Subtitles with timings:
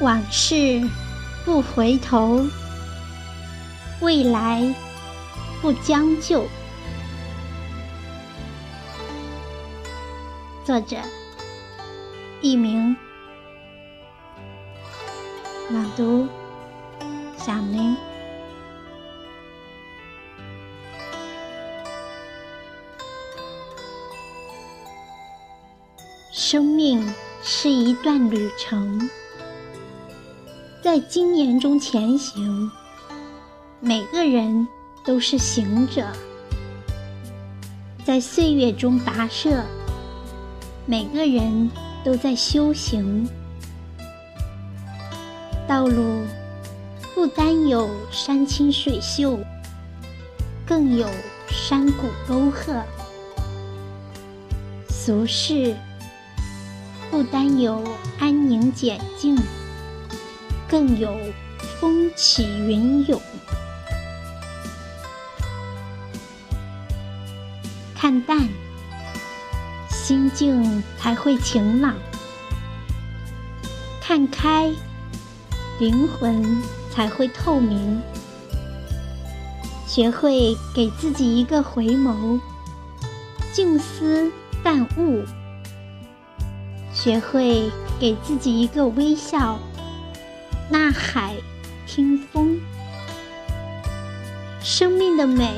[0.00, 0.80] 往事
[1.44, 2.46] 不回头，
[4.00, 4.74] 未来
[5.60, 6.46] 不将就。
[10.64, 10.96] 作者：
[12.40, 12.96] 佚名，
[15.68, 16.26] 朗读：
[17.36, 17.94] 小明。
[26.32, 27.06] 生命
[27.42, 29.10] 是一段旅程，
[30.82, 32.70] 在经年中前行。
[33.80, 34.66] 每个人
[35.04, 36.06] 都是行者，
[38.04, 39.62] 在岁月中跋涉。
[40.86, 41.70] 每个人
[42.02, 43.28] 都在修行。
[45.68, 46.22] 道路
[47.14, 49.38] 不单有山清水秀，
[50.66, 51.06] 更有
[51.48, 52.82] 山谷沟壑；
[54.88, 55.76] 俗世。
[57.10, 57.82] 不单有
[58.18, 59.36] 安宁简静，
[60.70, 61.18] 更有
[61.80, 63.20] 风起云涌。
[67.96, 68.48] 看淡，
[69.88, 71.94] 心境才会晴朗；
[74.00, 74.70] 看开，
[75.80, 78.00] 灵魂才会透明。
[79.88, 82.38] 学会给自己一个回眸，
[83.52, 84.30] 静思
[84.62, 85.24] 淡悟。
[86.92, 89.58] 学会给自己一个微笑，
[90.70, 91.34] 呐海
[91.84, 92.60] 听风。
[94.62, 95.52] 生命的美，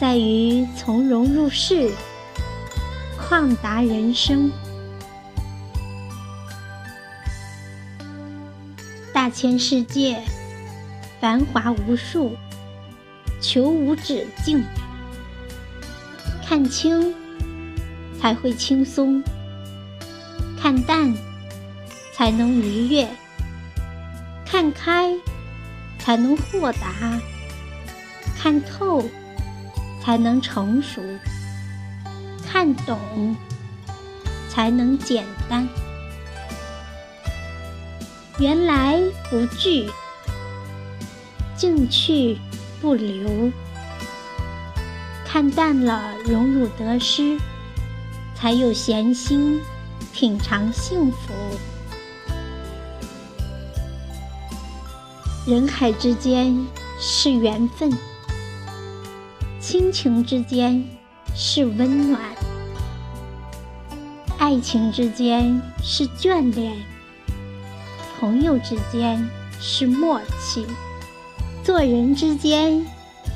[0.00, 1.90] 在于从容入世，
[3.18, 4.50] 旷达人生。
[9.12, 10.22] 大千世界，
[11.20, 12.34] 繁华无数，
[13.42, 14.64] 求无止境。
[16.48, 17.14] 看清，
[18.18, 19.22] 才会轻松。
[20.58, 21.14] 看淡，
[22.14, 23.06] 才能愉悦；
[24.50, 25.16] 看开，
[26.00, 27.20] 才能豁达；
[28.36, 29.08] 看透，
[30.02, 31.00] 才能成熟；
[32.44, 33.36] 看懂，
[34.48, 35.68] 才能简单。
[38.40, 39.00] 缘来
[39.30, 39.88] 不拒，
[41.54, 42.36] 进去
[42.80, 43.52] 不留。
[45.24, 47.38] 看淡了荣辱得失，
[48.34, 49.60] 才有闲心。
[50.12, 51.32] 品尝幸福，
[55.50, 56.64] 人海之间
[57.00, 57.90] 是缘分，
[59.58, 60.88] 亲情之间
[61.34, 62.20] 是温暖，
[64.38, 66.76] 爱情之间是眷恋，
[68.20, 69.28] 朋友之间
[69.58, 70.64] 是默契，
[71.64, 72.86] 做人之间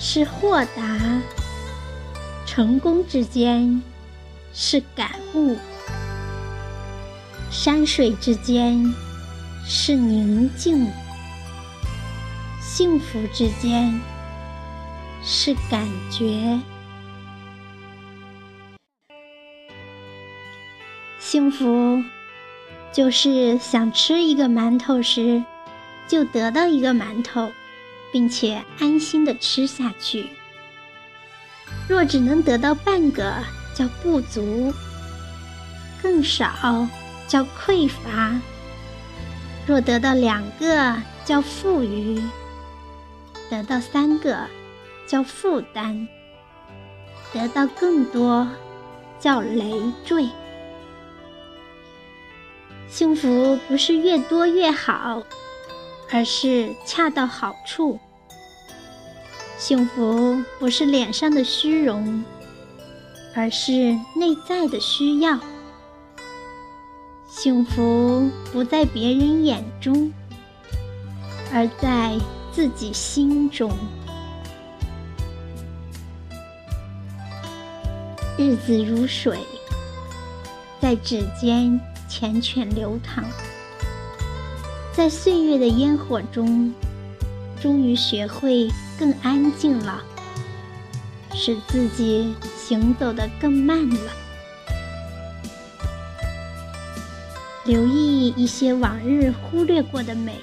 [0.00, 1.22] 是豁达，
[2.44, 3.80] 成功之间
[4.52, 5.56] 是感悟。
[7.52, 8.92] 山水之间
[9.64, 10.88] 是宁静，
[12.80, 14.00] 幸福之间
[15.22, 16.58] 是感觉。
[21.18, 22.02] 幸福
[22.90, 25.44] 就是想吃一个馒头时，
[26.08, 27.52] 就得到一个馒头，
[28.10, 30.30] 并且安心的吃下去。
[31.86, 33.30] 若只能得到半个，
[33.74, 34.72] 叫不足；
[36.02, 36.88] 更少。
[37.28, 38.40] 叫匮乏，
[39.66, 42.18] 若得到两个叫富裕，
[43.50, 44.46] 得到三个
[45.06, 46.06] 叫负担，
[47.32, 48.48] 得到更多
[49.18, 50.28] 叫累赘。
[52.88, 55.22] 幸福不是越多越好，
[56.12, 57.98] 而是恰到好处。
[59.58, 62.24] 幸福不是脸上的虚荣，
[63.34, 65.38] 而是内在的需要。
[67.28, 70.12] 幸福不在别人眼中，
[71.52, 72.18] 而在
[72.52, 73.70] 自己心中。
[78.36, 79.38] 日子如水，
[80.80, 83.24] 在指尖缱绻流淌，
[84.92, 86.72] 在岁月的烟火中，
[87.60, 90.02] 终于学会更安静了，
[91.34, 94.12] 使自己行走的更慢了。
[97.66, 100.40] 留意一些往日忽略过的美，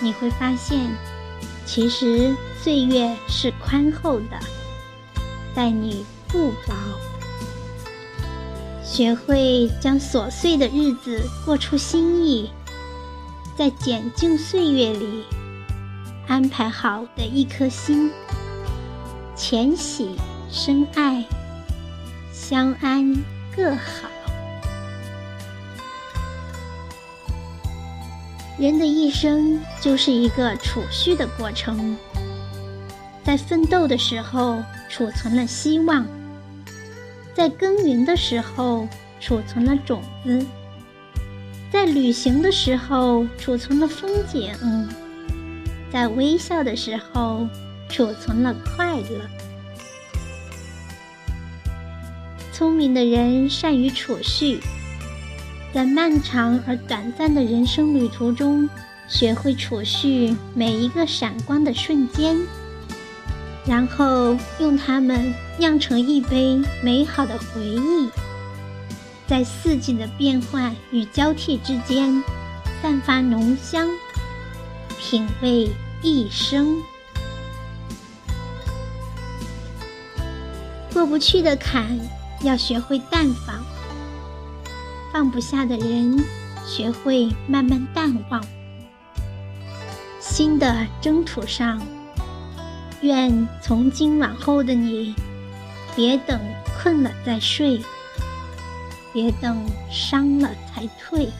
[0.00, 0.90] 你会发现，
[1.64, 4.38] 其实岁月是宽厚的，
[5.54, 6.74] 待你不薄。
[8.82, 12.50] 学会将琐碎的日子过出心意，
[13.56, 15.24] 在简静岁月里
[16.28, 18.10] 安排好的一颗心，
[19.34, 20.16] 浅喜
[20.50, 21.24] 深爱，
[22.32, 23.12] 相安
[23.54, 24.15] 各好。
[28.58, 31.94] 人的一生就是一个储蓄的过程，
[33.22, 36.06] 在奋斗的时候储存了希望，
[37.34, 38.88] 在耕耘的时候
[39.20, 40.46] 储存了种子，
[41.70, 44.50] 在旅行的时候储存了风景，
[45.92, 47.46] 在微笑的时候
[47.90, 49.20] 储存了快乐。
[52.54, 54.60] 聪明的人善于储蓄。
[55.76, 58.66] 在漫长而短暂的人生旅途中，
[59.08, 62.34] 学会储蓄每一个闪光的瞬间，
[63.66, 68.08] 然后用它们酿成一杯美好的回忆，
[69.26, 72.24] 在四季的变换与交替之间，
[72.80, 73.86] 散发浓香，
[74.98, 75.70] 品味
[76.00, 76.74] 一生。
[80.94, 82.00] 过不去的坎，
[82.40, 83.75] 要学会淡放。
[85.16, 86.22] 放不下的人，
[86.66, 88.44] 学会慢慢淡忘。
[90.20, 91.80] 新的征途上，
[93.00, 95.14] 愿从今往后的你，
[95.94, 96.38] 别等
[96.76, 97.80] 困了再睡，
[99.14, 101.30] 别等伤了才退。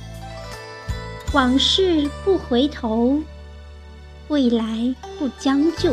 [1.34, 3.20] 往事不回头，
[4.28, 5.92] 未来不将就。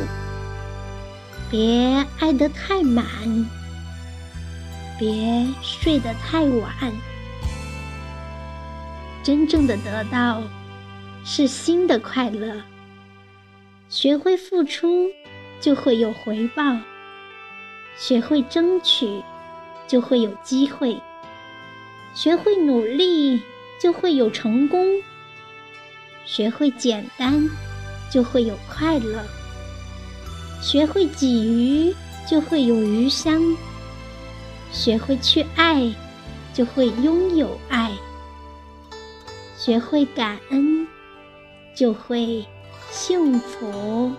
[1.52, 3.06] 别爱得太满，
[4.98, 6.72] 别睡得太晚。
[9.24, 10.44] 真正的得到，
[11.24, 12.62] 是心的快乐。
[13.88, 15.10] 学会付出，
[15.62, 16.78] 就会有回报；
[17.96, 19.24] 学会争取，
[19.88, 21.00] 就会有机会；
[22.14, 23.42] 学会努力，
[23.80, 25.02] 就会有成功；
[26.25, 27.50] 学会简单，
[28.12, 29.22] 就会有快乐；
[30.62, 31.96] 学会给予，
[32.30, 33.56] 就会有余香；
[34.72, 35.94] 学会去爱，
[36.54, 37.90] 就会拥有爱。
[39.65, 40.86] 学会感恩，
[41.74, 42.45] 就会
[42.92, 44.12] 幸福。